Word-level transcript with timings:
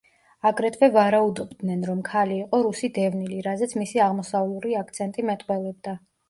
აგრეთვე 0.49 0.87
ვარაუდობდნენ, 0.93 1.83
რომ 1.89 2.01
ქალი 2.07 2.37
იყო 2.45 2.61
„რუსი 2.69 2.89
დევნილი“, 2.95 3.37
რაზეც 3.49 3.77
მისი 3.83 4.03
აღმოსავლური 4.07 4.75
აქცენტი 4.81 5.29
მეტყველებდა. 5.33 5.97